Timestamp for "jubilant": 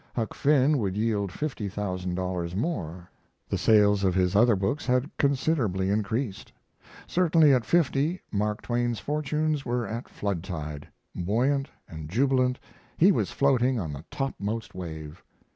12.09-12.57